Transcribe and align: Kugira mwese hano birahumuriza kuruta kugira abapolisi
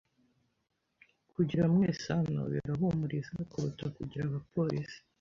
Kugira 1.33 1.63
mwese 1.73 2.05
hano 2.17 2.41
birahumuriza 2.51 3.35
kuruta 3.49 3.85
kugira 3.97 4.23
abapolisi 4.25 4.99